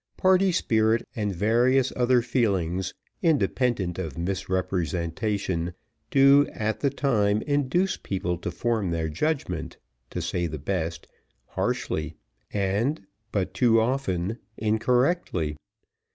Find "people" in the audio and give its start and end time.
7.97-8.35